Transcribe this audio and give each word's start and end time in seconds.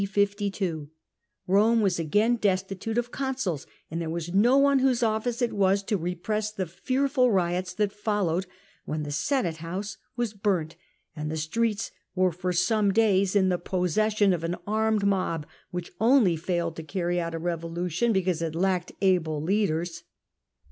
52, 0.03 0.89
Eome 1.47 1.81
was 1.81 1.99
again 1.99 2.35
destitute 2.35 2.97
of 2.97 3.11
consuls; 3.11 3.67
ahd 3.93 3.99
there 3.99 4.09
was 4.09 4.33
no 4.33 4.57
one 4.57 4.79
whose 4.79 5.03
office 5.03 5.43
it 5.43 5.53
was 5.53 5.83
to 5.83 5.95
repress 5.95 6.51
the 6.51 6.65
fearful 6.65 7.29
riots 7.29 7.71
that 7.75 7.91
followed, 7.93 8.47
when 8.85 9.03
the 9.03 9.11
Senate 9.11 9.57
house 9.57 9.97
was 10.15 10.33
burnt, 10.33 10.75
and 11.15 11.29
the 11.29 11.37
streets 11.37 11.91
were 12.15 12.31
for 12.31 12.51
some 12.51 12.91
days 12.91 13.35
in 13.35 13.49
the 13.49 13.59
possession 13.59 14.33
of 14.33 14.43
an 14.43 14.55
armed 14.65 15.05
mob, 15.05 15.45
which 15.69 15.91
only 16.01 16.35
failed 16.35 16.75
to 16.77 16.81
carry 16.83 17.19
out 17.21 17.35
a 17.35 17.37
revolution 17.37 18.11
because 18.11 18.41
it 18.41 18.55
lacked 18.55 18.91
able 19.01 19.39
leaders. 19.39 20.01